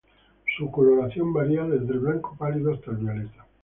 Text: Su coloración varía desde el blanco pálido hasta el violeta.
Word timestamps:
Su 0.57 0.71
coloración 0.71 1.31
varía 1.31 1.63
desde 1.65 1.93
el 1.93 1.99
blanco 1.99 2.35
pálido 2.35 2.73
hasta 2.73 2.89
el 2.89 2.97
violeta. 2.97 3.45